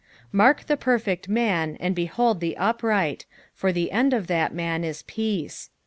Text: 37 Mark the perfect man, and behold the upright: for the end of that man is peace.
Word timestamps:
37 0.19 0.29
Mark 0.35 0.65
the 0.65 0.77
perfect 0.77 1.29
man, 1.29 1.77
and 1.79 1.93
behold 1.93 2.39
the 2.39 2.57
upright: 2.57 3.27
for 3.53 3.71
the 3.71 3.91
end 3.91 4.13
of 4.15 4.25
that 4.25 4.51
man 4.51 4.83
is 4.83 5.03
peace. 5.03 5.69